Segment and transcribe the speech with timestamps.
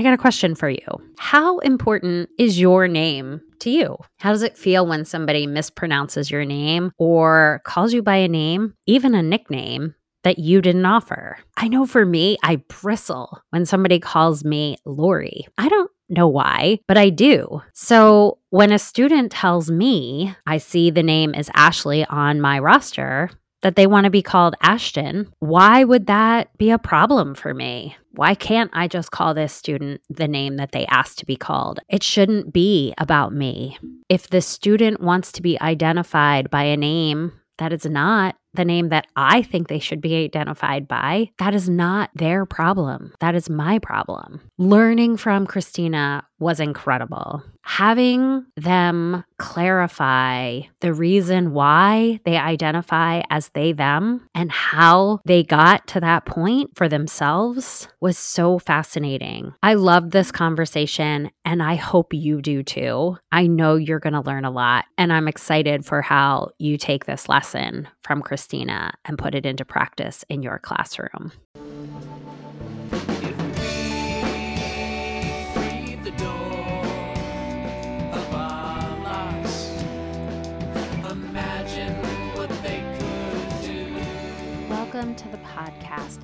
[0.00, 0.86] I got a question for you.
[1.18, 3.98] How important is your name to you?
[4.16, 8.72] How does it feel when somebody mispronounces your name or calls you by a name,
[8.86, 9.94] even a nickname?
[10.24, 11.38] That you didn't offer.
[11.58, 15.46] I know for me, I bristle when somebody calls me Lori.
[15.58, 17.60] I don't know why, but I do.
[17.74, 23.30] So when a student tells me I see the name is Ashley on my roster,
[23.62, 27.96] that they want to be called Ashton, why would that be a problem for me?
[28.12, 31.80] Why can't I just call this student the name that they asked to be called?
[31.88, 33.78] It shouldn't be about me.
[34.08, 38.88] If the student wants to be identified by a name that is not the name
[38.88, 43.12] that I think they should be identified by, that is not their problem.
[43.20, 44.40] That is my problem.
[44.58, 47.42] Learning from Cristina was incredible.
[47.62, 55.86] Having them clarify the reason why they identify as they, them, and how they got
[55.88, 59.54] to that point for themselves was so fascinating.
[59.62, 63.18] I loved this conversation, and I hope you do too.
[63.30, 67.04] I know you're going to learn a lot, and I'm excited for how you take
[67.04, 71.32] this lesson from Cristina and put it into practice in your classroom.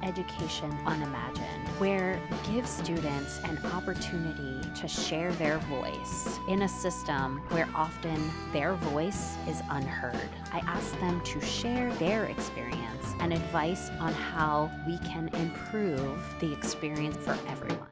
[0.07, 7.69] Education Unimagined, where give students an opportunity to share their voice in a system where
[7.75, 10.31] often their voice is unheard.
[10.53, 16.53] I ask them to share their experience and advice on how we can improve the
[16.53, 17.89] experience for everyone.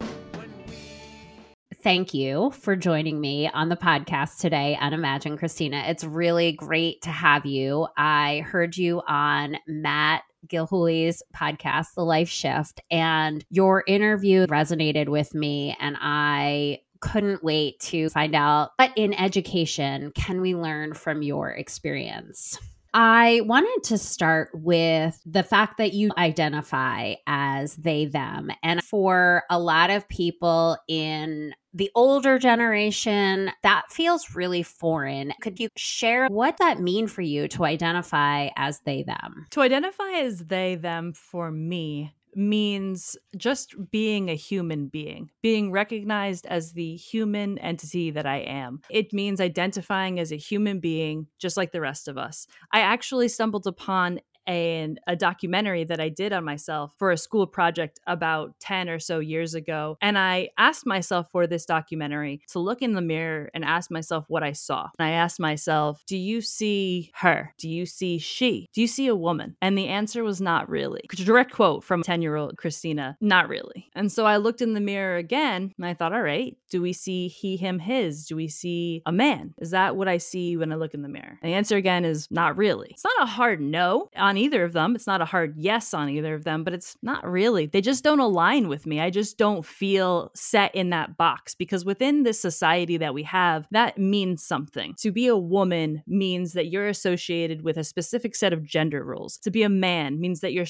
[1.83, 5.85] Thank you for joining me on the podcast today, Unimagine Cristina.
[5.87, 7.89] It's really great to have you.
[7.99, 15.35] I heard you on Matt Gilhooly's podcast, The Life Shift, and your interview resonated with
[15.35, 15.77] me.
[15.81, 21.51] And I couldn't wait to find out what in education can we learn from your
[21.51, 22.59] experience.
[22.97, 28.53] I wanted to start with the fact that you identify as they, them.
[28.63, 35.33] And for a lot of people in the older generation, that feels really foreign.
[35.41, 39.47] Could you share what that mean for you to identify as they, them?
[39.51, 46.47] To identify as they, them for me means just being a human being, being recognized
[46.47, 48.81] as the human entity that I am.
[48.91, 52.47] It means identifying as a human being, just like the rest of us.
[52.73, 57.47] I actually stumbled upon and a documentary that I did on myself for a school
[57.47, 59.97] project about 10 or so years ago.
[60.01, 64.25] And I asked myself for this documentary to look in the mirror and ask myself
[64.29, 64.89] what I saw.
[64.99, 67.55] And I asked myself, Do you see her?
[67.59, 68.69] Do you see she?
[68.73, 69.57] Do you see a woman?
[69.61, 71.03] And the answer was not really.
[71.15, 73.91] Direct quote from 10 year old Cristina, not really.
[73.95, 76.93] And so I looked in the mirror again and I thought, All right, do we
[76.93, 78.27] see he, him, his?
[78.27, 79.55] Do we see a man?
[79.59, 81.39] Is that what I see when I look in the mirror?
[81.43, 82.89] And the answer again is not really.
[82.91, 84.97] It's not a hard no on on either of them.
[84.97, 87.67] It's not a hard yes on either of them, but it's not really.
[87.67, 89.01] They just don't align with me.
[89.01, 93.69] I just don't feel set in that box because within this society that we have,
[93.71, 94.95] that means something.
[94.99, 99.39] To be a woman means that you're associated with a specific set of gender roles.
[99.39, 100.67] To be a man means that you're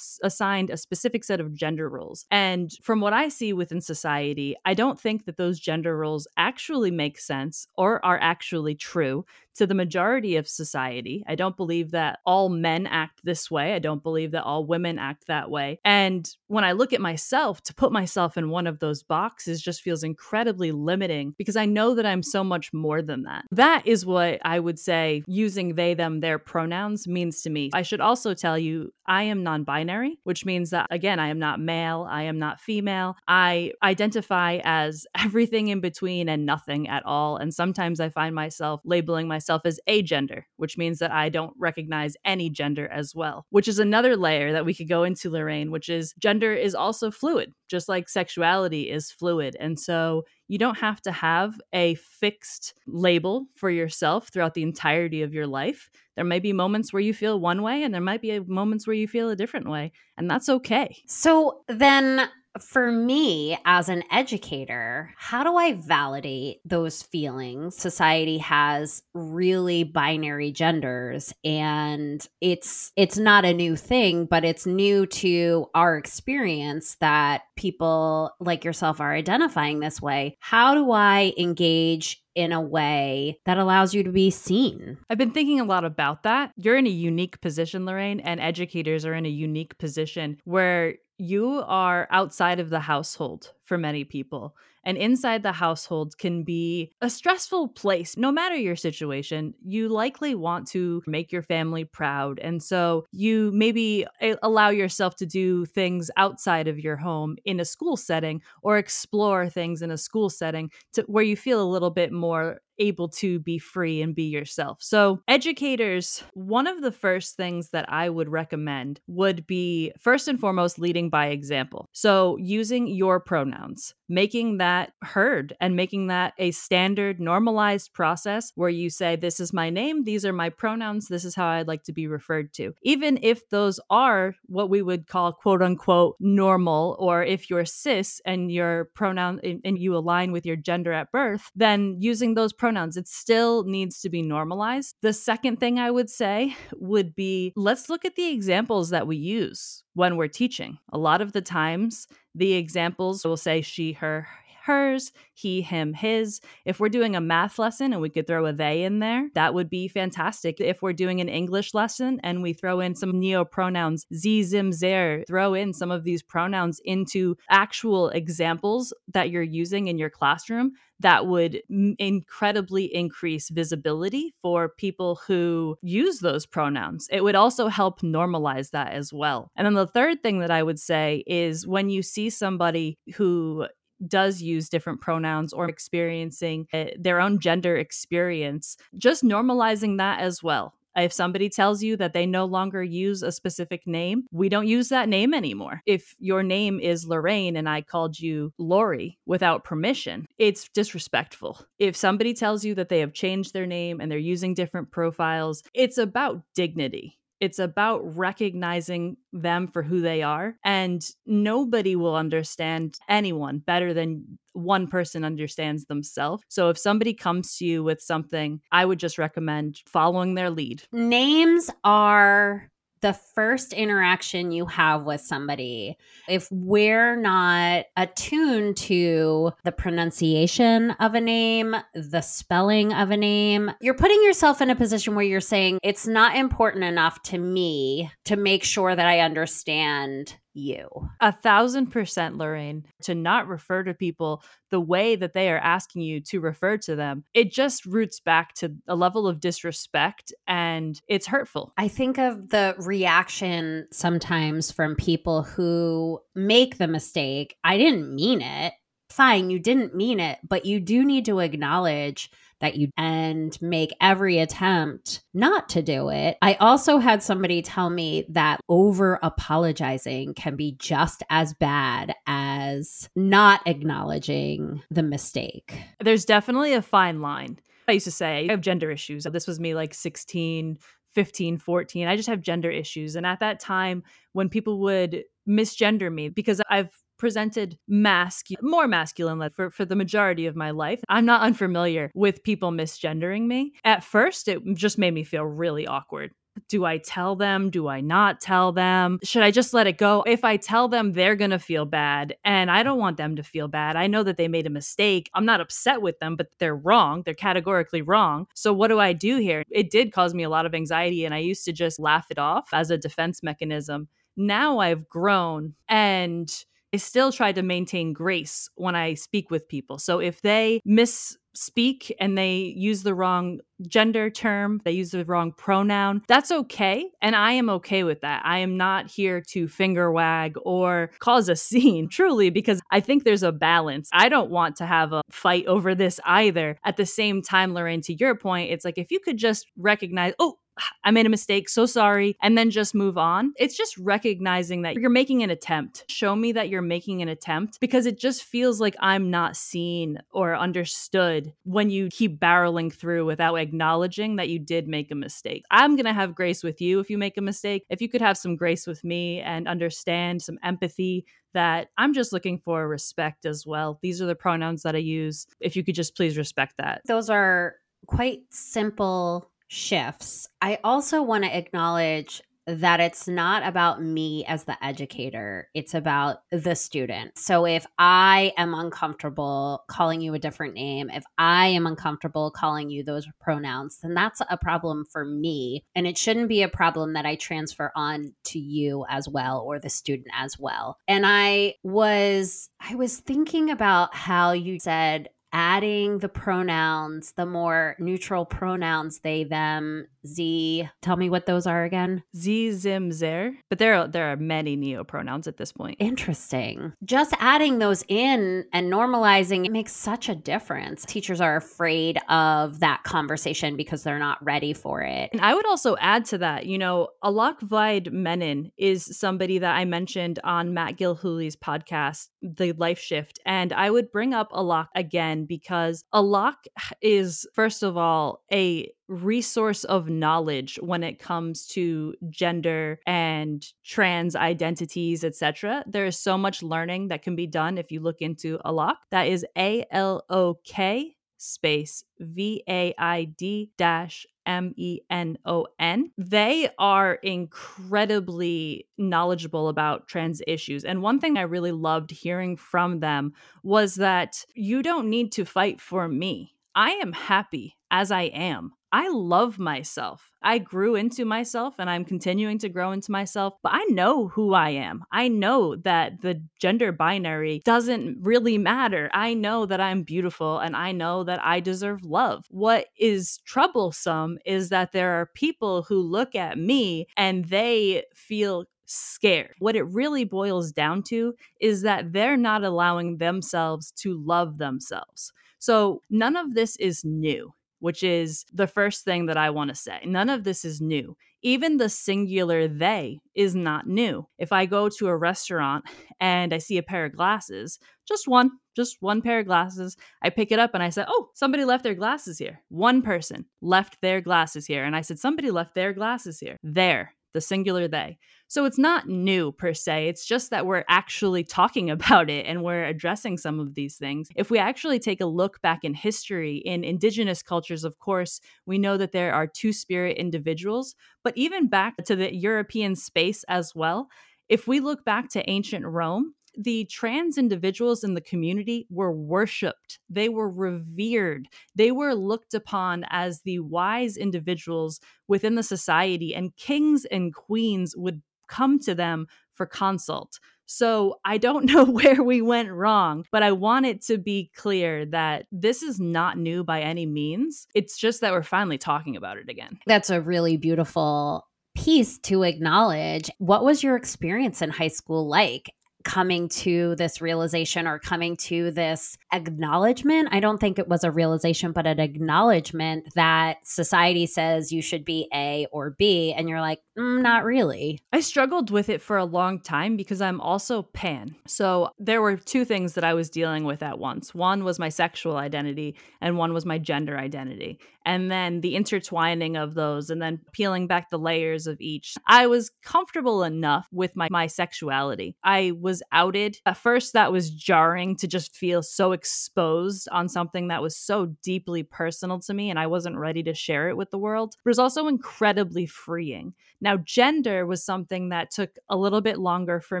[0.24, 2.26] assigned a specific set of gender roles.
[2.32, 6.90] And from what I see within society, I don't think that those gender roles actually
[6.90, 9.24] make sense or are actually true
[9.58, 11.24] to the majority of society.
[11.26, 13.74] I don't believe that all men act this way.
[13.74, 15.78] I don't believe that all women act that way.
[15.84, 19.82] And when I look at myself, to put myself in one of those boxes just
[19.82, 23.44] feels incredibly limiting because I know that I'm so much more than that.
[23.50, 27.70] That is what I would say using they, them, their pronouns means to me.
[27.74, 31.38] I should also tell you, I am non binary, which means that, again, I am
[31.38, 33.16] not male, I am not female.
[33.28, 37.36] I identify as everything in between and nothing at all.
[37.36, 42.16] And sometimes I find myself labeling myself as agender, which means that I don't recognize
[42.24, 45.90] any gender as well, which is another layer that we could go into, Lorraine, which
[45.90, 49.56] is gender is also fluid, just like sexuality is fluid.
[49.60, 55.20] And so you don't have to have a fixed label for yourself throughout the entirety
[55.22, 55.90] of your life.
[56.16, 58.96] There may be moments where you feel one way, and there might be moments where
[58.96, 60.96] you feel a different way, and that's okay.
[61.06, 62.28] So then
[62.60, 67.76] for me as an educator, how do I validate those feelings?
[67.76, 75.06] Society has really binary genders and it's it's not a new thing, but it's new
[75.06, 80.36] to our experience that people like yourself are identifying this way.
[80.40, 84.96] How do I engage in a way that allows you to be seen.
[85.10, 86.52] I've been thinking a lot about that.
[86.56, 91.64] You're in a unique position, Lorraine, and educators are in a unique position where you
[91.66, 94.54] are outside of the household for many people.
[94.88, 98.16] And inside the household can be a stressful place.
[98.16, 102.38] No matter your situation, you likely want to make your family proud.
[102.38, 107.60] And so you maybe eh, allow yourself to do things outside of your home in
[107.60, 111.68] a school setting or explore things in a school setting to where you feel a
[111.68, 114.78] little bit more able to be free and be yourself.
[114.80, 120.38] So, educators, one of the first things that I would recommend would be first and
[120.38, 121.88] foremost leading by example.
[121.92, 128.68] So, using your pronouns, making that heard and making that a standard normalized process where
[128.68, 131.84] you say, This is my name, these are my pronouns, this is how I'd like
[131.84, 132.74] to be referred to.
[132.82, 138.20] Even if those are what we would call quote unquote normal, or if you're cis
[138.24, 142.67] and your pronoun and you align with your gender at birth, then using those pronouns
[142.68, 142.98] pronouns.
[142.98, 144.96] It still needs to be normalized.
[145.00, 149.16] The second thing I would say would be let's look at the examples that we
[149.16, 150.78] use when we're teaching.
[150.92, 154.28] A lot of the times, the examples will say she, her,
[154.68, 156.40] hers, he, him, his.
[156.66, 159.54] If we're doing a math lesson and we could throw a they in there, that
[159.54, 160.60] would be fantastic.
[160.60, 164.72] If we're doing an English lesson and we throw in some neo pronouns, sie, zim,
[164.72, 170.10] zer, throw in some of these pronouns into actual examples that you're using in your
[170.10, 177.06] classroom, that would m- incredibly increase visibility for people who use those pronouns.
[177.10, 179.50] It would also help normalize that as well.
[179.56, 183.66] And then the third thing that I would say is when you see somebody who
[184.06, 190.42] does use different pronouns or experiencing uh, their own gender experience, just normalizing that as
[190.42, 190.74] well.
[190.96, 194.88] If somebody tells you that they no longer use a specific name, we don't use
[194.88, 195.80] that name anymore.
[195.86, 201.60] If your name is Lorraine and I called you Lori without permission, it's disrespectful.
[201.78, 205.62] If somebody tells you that they have changed their name and they're using different profiles,
[205.72, 207.17] it's about dignity.
[207.40, 210.56] It's about recognizing them for who they are.
[210.64, 216.42] And nobody will understand anyone better than one person understands themselves.
[216.48, 220.82] So if somebody comes to you with something, I would just recommend following their lead.
[220.92, 225.96] Names are the first interaction you have with somebody,
[226.28, 233.70] if we're not attuned to the pronunciation of a name, the spelling of a name,
[233.80, 238.10] you're putting yourself in a position where you're saying, it's not important enough to me
[238.24, 240.88] to make sure that I understand you.
[241.20, 246.02] A thousand percent, Lorraine, to not refer to people the way that they are asking
[246.02, 251.00] you to refer to them, it just roots back to a level of disrespect and
[251.08, 251.72] it's hurtful.
[251.76, 257.56] I think of the reaction sometimes from people who make the mistake.
[257.64, 258.74] I didn't mean it.
[259.10, 263.94] Fine, you didn't mean it, but you do need to acknowledge that you and make
[264.00, 266.36] every attempt not to do it.
[266.42, 273.08] I also had somebody tell me that over apologizing can be just as bad as
[273.14, 275.78] not acknowledging the mistake.
[276.00, 277.58] There's definitely a fine line.
[277.86, 279.24] I used to say, I have gender issues.
[279.24, 280.78] This was me like 16,
[281.14, 282.06] 15, 14.
[282.06, 283.16] I just have gender issues.
[283.16, 284.02] And at that time,
[284.32, 290.46] when people would misgender me, because I've presented masculine, more masculine for, for the majority
[290.46, 291.00] of my life.
[291.08, 293.72] I'm not unfamiliar with people misgendering me.
[293.84, 296.32] At first, it just made me feel really awkward.
[296.68, 297.70] Do I tell them?
[297.70, 299.20] Do I not tell them?
[299.22, 300.24] Should I just let it go?
[300.26, 302.36] If I tell them, they're going to feel bad.
[302.44, 303.96] And I don't want them to feel bad.
[303.96, 305.30] I know that they made a mistake.
[305.34, 307.22] I'm not upset with them, but they're wrong.
[307.24, 308.46] They're categorically wrong.
[308.54, 309.62] So, what do I do here?
[309.70, 311.24] It did cause me a lot of anxiety.
[311.24, 314.08] And I used to just laugh it off as a defense mechanism.
[314.36, 316.48] Now I've grown and
[316.92, 319.98] I still try to maintain grace when I speak with people.
[319.98, 325.52] So if they misspeak and they use the wrong gender term, they use the wrong
[325.52, 327.10] pronoun, that's okay.
[327.20, 328.42] And I am okay with that.
[328.44, 333.24] I am not here to finger wag or cause a scene, truly, because I think
[333.24, 334.08] there's a balance.
[334.12, 336.78] I don't want to have a fight over this either.
[336.84, 340.32] At the same time, Lorraine, to your point, it's like if you could just recognize,
[340.38, 340.58] oh,
[341.04, 343.52] I made a mistake, so sorry, and then just move on.
[343.56, 346.04] It's just recognizing that you're making an attempt.
[346.08, 350.18] Show me that you're making an attempt because it just feels like I'm not seen
[350.32, 355.64] or understood when you keep barreling through without acknowledging that you did make a mistake.
[355.70, 357.84] I'm going to have grace with you if you make a mistake.
[357.90, 362.32] If you could have some grace with me and understand some empathy that I'm just
[362.32, 363.98] looking for respect as well.
[364.02, 365.46] These are the pronouns that I use.
[365.60, 367.02] If you could just please respect that.
[367.06, 370.48] Those are quite simple shifts.
[370.60, 376.42] I also want to acknowledge that it's not about me as the educator, it's about
[376.50, 377.38] the student.
[377.38, 382.90] So if I am uncomfortable calling you a different name, if I am uncomfortable calling
[382.90, 385.82] you those pronouns, then that's a problem for me.
[385.94, 389.78] And it shouldn't be a problem that I transfer on to you as well or
[389.78, 390.98] the student as well.
[391.08, 397.96] And I was I was thinking about how you said adding the pronouns, the more
[397.98, 400.88] neutral pronouns, they, them, Z.
[401.02, 402.22] Tell me what those are again.
[402.36, 403.54] Z, Zim, Zer.
[403.68, 405.96] But there are, there are many neopronouns at this point.
[405.98, 406.92] Interesting.
[407.04, 411.04] Just adding those in and normalizing it makes such a difference.
[411.04, 415.30] Teachers are afraid of that conversation because they're not ready for it.
[415.32, 419.76] And I would also add to that, you know, Alok Vaid Menon is somebody that
[419.76, 423.38] I mentioned on Matt Gilhooly's podcast, The Life Shift.
[423.46, 426.56] And I would bring up Alok again because Alok
[427.00, 434.36] is, first of all, a resource of knowledge when it comes to gender and trans
[434.36, 438.58] identities etc there is so much learning that can be done if you look into
[438.66, 438.96] Alok.
[439.10, 445.38] That is a l o k space v a i d dash M E N
[445.44, 446.10] O N.
[446.18, 450.84] They are incredibly knowledgeable about trans issues.
[450.84, 455.44] And one thing I really loved hearing from them was that you don't need to
[455.44, 456.54] fight for me.
[456.74, 458.72] I am happy as I am.
[458.90, 460.32] I love myself.
[460.42, 464.54] I grew into myself and I'm continuing to grow into myself, but I know who
[464.54, 465.04] I am.
[465.12, 469.10] I know that the gender binary doesn't really matter.
[469.12, 472.46] I know that I'm beautiful and I know that I deserve love.
[472.50, 478.64] What is troublesome is that there are people who look at me and they feel
[478.86, 479.54] scared.
[479.58, 485.32] What it really boils down to is that they're not allowing themselves to love themselves.
[485.58, 489.74] So none of this is new which is the first thing that I want to
[489.74, 490.00] say.
[490.04, 491.16] None of this is new.
[491.42, 494.26] Even the singular they is not new.
[494.38, 495.84] If I go to a restaurant
[496.20, 500.30] and I see a pair of glasses, just one, just one pair of glasses, I
[500.30, 502.62] pick it up and I say, Oh, somebody left their glasses here.
[502.68, 504.84] One person left their glasses here.
[504.84, 506.56] And I said, Somebody left their glasses here.
[506.64, 508.18] There, the singular they.
[508.48, 510.08] So it's not new per se.
[510.08, 514.28] It's just that we're actually talking about it and we're addressing some of these things.
[514.36, 518.78] If we actually take a look back in history, in indigenous cultures, of course, we
[518.78, 523.74] know that there are two spirit individuals, but even back to the European space as
[523.74, 524.08] well.
[524.48, 529.98] If we look back to ancient Rome, the trans individuals in the community were worshiped,
[530.08, 536.56] they were revered, they were looked upon as the wise individuals within the society, and
[536.56, 540.38] kings and queens would come to them for consult.
[540.66, 545.06] So I don't know where we went wrong, but I want it to be clear
[545.06, 547.66] that this is not new by any means.
[547.74, 549.78] It's just that we're finally talking about it again.
[549.86, 553.30] That's a really beautiful piece to acknowledge.
[553.38, 555.72] What was your experience in high school like?
[556.04, 560.28] Coming to this realization or coming to this acknowledgement.
[560.32, 565.04] I don't think it was a realization, but an acknowledgement that society says you should
[565.04, 566.32] be A or B.
[566.32, 567.98] And you're like, mm, not really.
[568.12, 571.36] I struggled with it for a long time because I'm also pan.
[571.46, 574.88] So there were two things that I was dealing with at once one was my
[574.88, 577.78] sexual identity, and one was my gender identity.
[578.08, 582.14] And then the intertwining of those, and then peeling back the layers of each.
[582.26, 585.36] I was comfortable enough with my, my sexuality.
[585.44, 586.56] I was outed.
[586.64, 591.36] At first, that was jarring to just feel so exposed on something that was so
[591.42, 594.54] deeply personal to me, and I wasn't ready to share it with the world.
[594.64, 596.54] But it was also incredibly freeing.
[596.80, 600.00] Now, gender was something that took a little bit longer for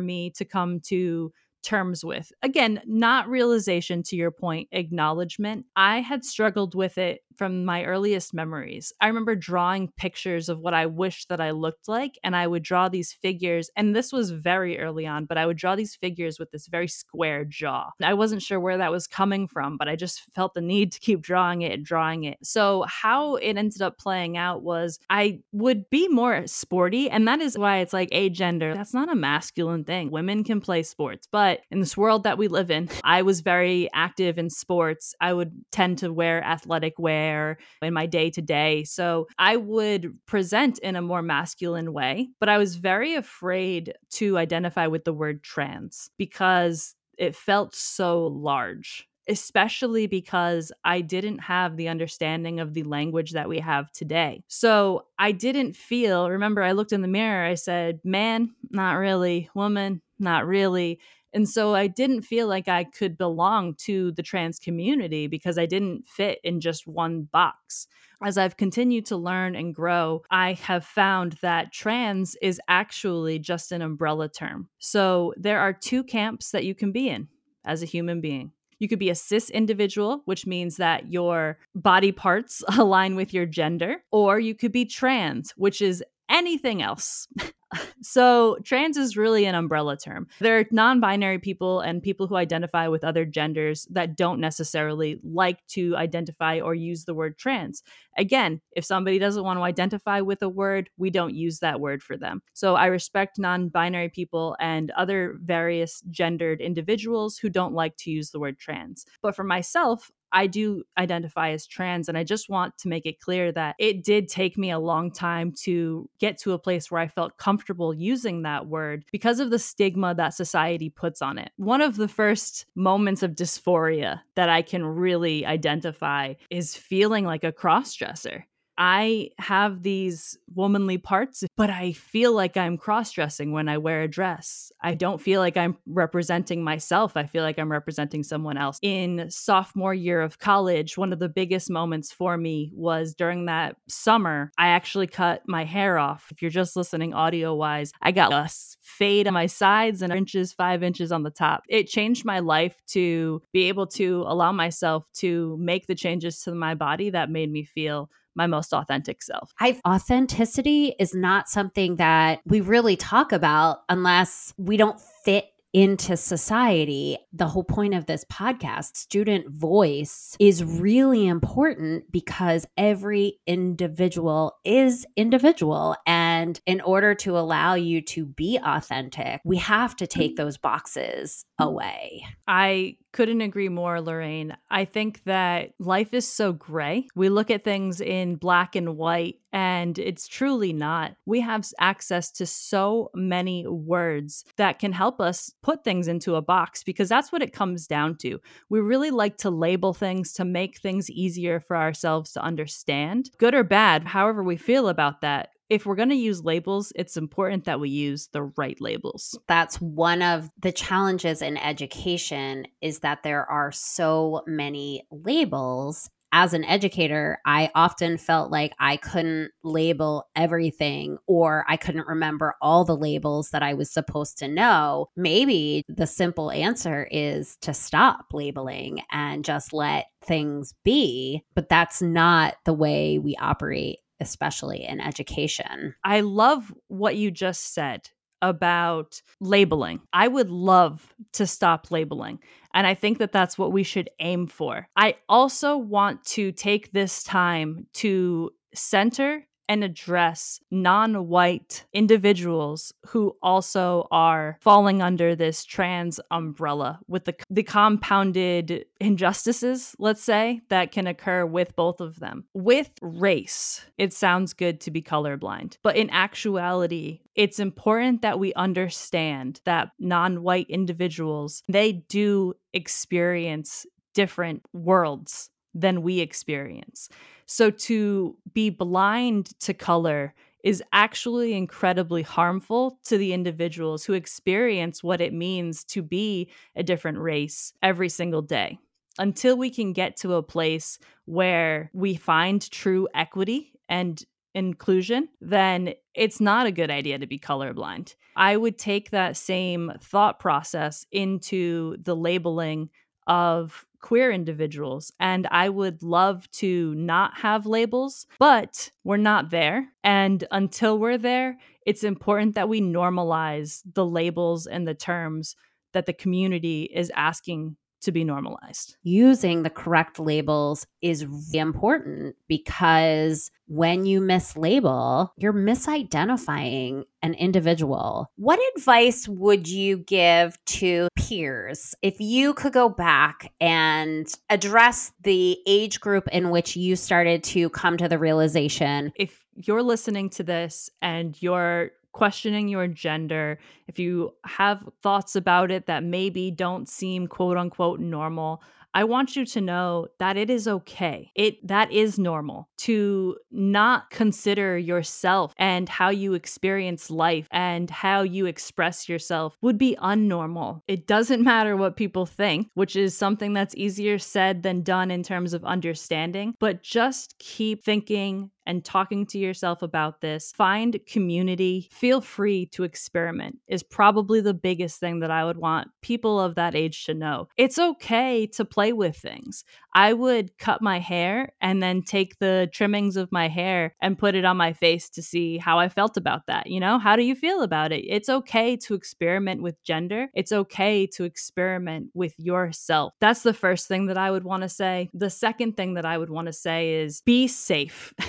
[0.00, 1.30] me to come to
[1.68, 2.32] terms with.
[2.42, 5.66] Again, not realization to your point, acknowledgement.
[5.76, 8.92] I had struggled with it from my earliest memories.
[9.00, 12.64] I remember drawing pictures of what I wished that I looked like, and I would
[12.64, 13.70] draw these figures.
[13.76, 16.88] And this was very early on, but I would draw these figures with this very
[16.88, 17.90] square jaw.
[18.02, 21.00] I wasn't sure where that was coming from, but I just felt the need to
[21.00, 22.38] keep drawing it and drawing it.
[22.42, 27.40] So, how it ended up playing out was I would be more sporty, and that
[27.40, 28.74] is why it's like a gender.
[28.74, 30.10] That's not a masculine thing.
[30.10, 33.88] Women can play sports, but in this world that we live in, I was very
[33.92, 35.14] active in sports.
[35.20, 38.84] I would tend to wear athletic wear in my day to day.
[38.84, 44.38] So I would present in a more masculine way, but I was very afraid to
[44.38, 51.76] identify with the word trans because it felt so large especially because I didn't have
[51.76, 54.42] the understanding of the language that we have today.
[54.48, 59.50] So I didn't feel, remember, I looked in the mirror, I said, man, not really,
[59.54, 61.00] woman, not really.
[61.32, 65.66] And so I didn't feel like I could belong to the trans community because I
[65.66, 67.86] didn't fit in just one box.
[68.22, 73.70] As I've continued to learn and grow, I have found that trans is actually just
[73.70, 74.68] an umbrella term.
[74.78, 77.28] So there are two camps that you can be in
[77.64, 78.52] as a human being.
[78.80, 83.46] You could be a cis individual, which means that your body parts align with your
[83.46, 87.28] gender, or you could be trans, which is anything else.
[88.02, 90.26] so, trans is really an umbrella term.
[90.40, 95.20] There are non binary people and people who identify with other genders that don't necessarily
[95.22, 97.82] like to identify or use the word trans.
[98.16, 102.02] Again, if somebody doesn't want to identify with a word, we don't use that word
[102.02, 102.42] for them.
[102.54, 108.10] So, I respect non binary people and other various gendered individuals who don't like to
[108.10, 109.04] use the word trans.
[109.20, 112.08] But for myself, I do identify as trans.
[112.08, 115.10] And I just want to make it clear that it did take me a long
[115.10, 119.50] time to get to a place where I felt comfortable using that word because of
[119.50, 121.50] the stigma that society puts on it.
[121.56, 127.44] One of the first moments of dysphoria that I can really identify is feeling like
[127.44, 128.46] a cross dresser.
[128.78, 134.02] I have these womanly parts, but I feel like I'm cross dressing when I wear
[134.02, 134.70] a dress.
[134.80, 137.16] I don't feel like I'm representing myself.
[137.16, 138.78] I feel like I'm representing someone else.
[138.80, 143.76] In sophomore year of college, one of the biggest moments for me was during that
[143.88, 146.28] summer, I actually cut my hair off.
[146.30, 148.48] If you're just listening audio wise, I got a
[148.80, 151.64] fade on my sides and inches, five inches on the top.
[151.68, 156.54] It changed my life to be able to allow myself to make the changes to
[156.54, 158.08] my body that made me feel
[158.38, 159.52] my most authentic self.
[159.60, 166.16] I authenticity is not something that we really talk about unless we don't fit into
[166.16, 167.18] society.
[167.32, 175.06] The whole point of this podcast, student voice, is really important because every individual is
[175.16, 175.94] individual.
[176.06, 181.44] And in order to allow you to be authentic, we have to take those boxes
[181.60, 181.68] mm-hmm.
[181.68, 182.26] away.
[182.46, 184.56] I couldn't agree more, Lorraine.
[184.70, 187.08] I think that life is so gray.
[187.16, 191.16] We look at things in black and white, and it's truly not.
[191.26, 196.42] We have access to so many words that can help us put things into a
[196.42, 198.38] box because that's what it comes down to.
[198.70, 203.52] We really like to label things to make things easier for ourselves to understand, good
[203.52, 207.64] or bad, however we feel about that if we're going to use labels, it's important
[207.64, 209.38] that we use the right labels.
[209.48, 216.10] That's one of the challenges in education is that there are so many labels.
[216.30, 222.54] As an educator, I often felt like I couldn't label everything or I couldn't remember
[222.60, 225.08] all the labels that I was supposed to know.
[225.16, 232.02] Maybe the simple answer is to stop labeling and just let things be, but that's
[232.02, 235.94] not the way we operate especially in education.
[236.04, 238.08] I love what you just said
[238.40, 240.00] about labeling.
[240.12, 242.38] I would love to stop labeling.
[242.74, 244.88] And I think that that's what we should aim for.
[244.96, 253.36] I also want to take this time to center and address non white individuals who
[253.42, 260.92] also are falling under this trans umbrella with the, the compounded injustices, let's say, that
[260.92, 262.44] can occur with both of them.
[262.54, 268.52] With race, it sounds good to be colorblind, but in actuality, it's important that we
[268.54, 277.08] understand that non white individuals, they do experience different worlds than we experience.
[277.46, 285.02] So to be blind to color is actually incredibly harmful to the individuals who experience
[285.02, 288.78] what it means to be a different race every single day.
[289.18, 294.22] Until we can get to a place where we find true equity and
[294.54, 298.14] inclusion, then it's not a good idea to be colorblind.
[298.36, 302.90] I would take that same thought process into the labeling
[303.26, 305.12] of queer individuals.
[305.18, 309.88] And I would love to not have labels, but we're not there.
[310.04, 315.56] And until we're there, it's important that we normalize the labels and the terms
[315.92, 318.96] that the community is asking to be normalized.
[319.02, 328.30] Using the correct labels is really important because when you mislabel, you're misidentifying an individual.
[328.36, 335.58] What advice would you give to peers if you could go back and address the
[335.66, 339.12] age group in which you started to come to the realization?
[339.16, 345.70] If you're listening to this and you're questioning your gender, if you have thoughts about
[345.70, 348.60] it that maybe don't seem quote unquote normal,
[348.92, 351.30] I want you to know that it is okay.
[351.36, 358.22] It that is normal to not consider yourself and how you experience life and how
[358.22, 360.80] you express yourself would be unnormal.
[360.88, 365.22] It doesn't matter what people think, which is something that's easier said than done in
[365.22, 370.52] terms of understanding, but just keep thinking and talking to yourself about this.
[370.52, 371.88] Find community.
[371.90, 376.54] Feel free to experiment, is probably the biggest thing that I would want people of
[376.56, 377.48] that age to know.
[377.56, 379.64] It's okay to play with things.
[379.94, 384.34] I would cut my hair and then take the trimmings of my hair and put
[384.34, 386.66] it on my face to see how I felt about that.
[386.66, 388.04] You know, how do you feel about it?
[388.06, 390.28] It's okay to experiment with gender.
[390.34, 393.14] It's okay to experiment with yourself.
[393.20, 395.08] That's the first thing that I would want to say.
[395.14, 398.12] The second thing that I would want to say is be safe.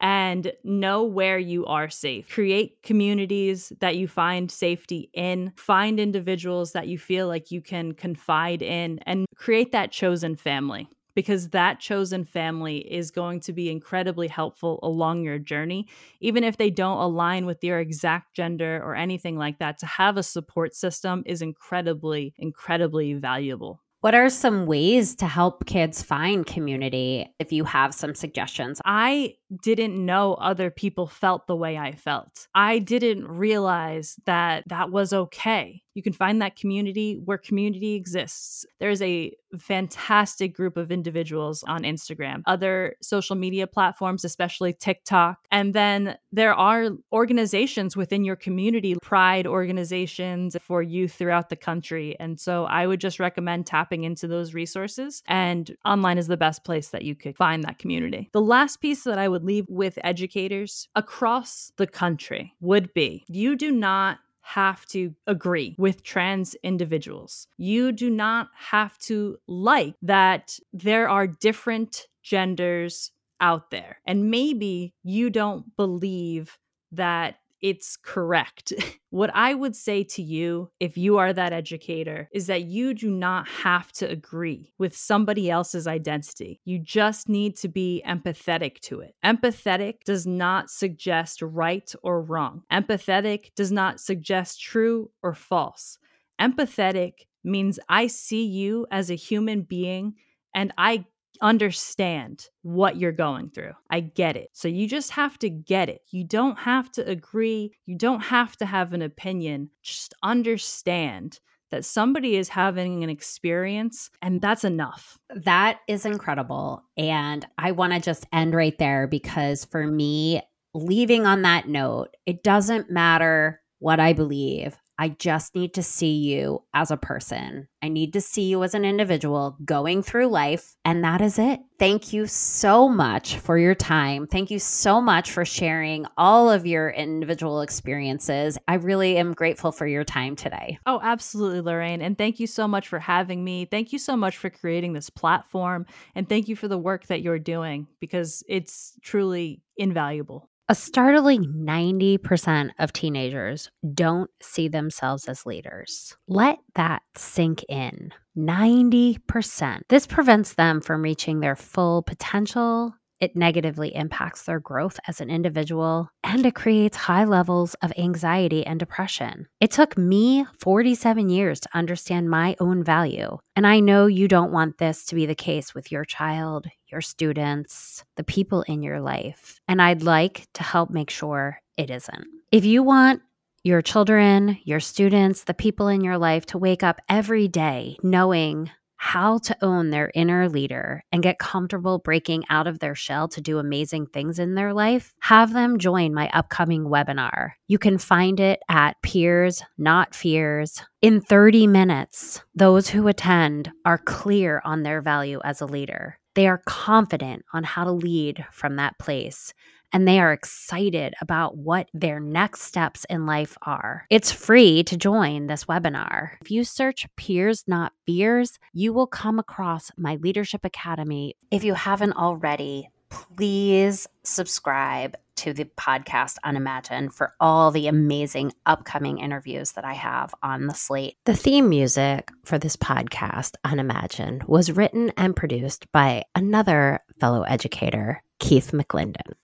[0.00, 2.28] and know where you are safe.
[2.28, 7.92] Create communities that you find safety in, find individuals that you feel like you can
[7.92, 13.70] confide in, and create that chosen family because that chosen family is going to be
[13.70, 15.88] incredibly helpful along your journey,
[16.20, 19.78] even if they don't align with your exact gender or anything like that.
[19.78, 23.82] To have a support system is incredibly, incredibly valuable.
[24.02, 28.80] What are some ways to help kids find community if you have some suggestions?
[28.84, 32.48] I didn't know other people felt the way I felt.
[32.54, 35.82] I didn't realize that that was okay.
[35.94, 38.66] You can find that community where community exists.
[38.80, 45.38] There's a fantastic group of individuals on Instagram, other social media platforms, especially TikTok.
[45.50, 52.14] And then there are organizations within your community, pride organizations for youth throughout the country.
[52.20, 55.22] And so I would just recommend tapping into those resources.
[55.26, 58.28] And online is the best place that you could find that community.
[58.32, 63.54] The last piece that I would leave with educators across the country would be you
[63.54, 67.48] do not have to agree with trans individuals.
[67.58, 73.98] You do not have to like that there are different genders out there.
[74.06, 76.58] And maybe you don't believe
[76.92, 78.72] that it's correct.
[79.10, 83.10] what I would say to you, if you are that educator, is that you do
[83.10, 86.60] not have to agree with somebody else's identity.
[86.64, 89.14] You just need to be empathetic to it.
[89.24, 95.98] Empathetic does not suggest right or wrong, empathetic does not suggest true or false.
[96.40, 100.14] Empathetic means I see you as a human being
[100.54, 101.04] and I
[101.40, 103.72] understand what you're going through.
[103.90, 104.50] I get it.
[104.52, 106.02] So you just have to get it.
[106.10, 107.72] You don't have to agree.
[107.86, 109.70] You don't have to have an opinion.
[109.82, 115.18] Just understand that somebody is having an experience and that's enough.
[115.34, 116.84] That is incredible.
[116.96, 120.42] And I want to just end right there because for me,
[120.74, 124.76] leaving on that note, it doesn't matter what I believe.
[124.98, 127.68] I just need to see you as a person.
[127.82, 130.74] I need to see you as an individual going through life.
[130.86, 131.60] And that is it.
[131.78, 134.26] Thank you so much for your time.
[134.26, 138.56] Thank you so much for sharing all of your individual experiences.
[138.66, 140.78] I really am grateful for your time today.
[140.86, 142.00] Oh, absolutely, Lorraine.
[142.00, 143.66] And thank you so much for having me.
[143.66, 145.84] Thank you so much for creating this platform.
[146.14, 150.48] And thank you for the work that you're doing because it's truly invaluable.
[150.68, 156.16] A startling 90% of teenagers don't see themselves as leaders.
[156.26, 158.12] Let that sink in.
[158.36, 159.82] 90%.
[159.88, 165.30] This prevents them from reaching their full potential it negatively impacts their growth as an
[165.30, 169.46] individual and it creates high levels of anxiety and depression.
[169.60, 173.38] It took me 47 years to understand my own value.
[173.54, 177.00] And I know you don't want this to be the case with your child, your
[177.00, 179.60] students, the people in your life.
[179.68, 182.26] And I'd like to help make sure it isn't.
[182.52, 183.22] If you want
[183.64, 188.70] your children, your students, the people in your life to wake up every day knowing
[188.96, 193.40] how to own their inner leader and get comfortable breaking out of their shell to
[193.40, 197.52] do amazing things in their life, have them join my upcoming webinar.
[197.68, 200.82] You can find it at Peers Not Fears.
[201.02, 206.18] In 30 minutes, those who attend are clear on their value as a leader.
[206.34, 209.54] They are confident on how to lead from that place
[209.96, 214.04] and they are excited about what their next steps in life are.
[214.10, 216.32] It's free to join this webinar.
[216.42, 221.34] If you search Peers Not Fears, you will come across my Leadership Academy.
[221.50, 229.18] If you haven't already, please subscribe to the podcast Unimagine for all the amazing upcoming
[229.18, 231.16] interviews that I have on the slate.
[231.24, 238.22] The theme music for this podcast, Unimagine, was written and produced by another fellow educator,
[238.38, 239.34] Keith McClendon.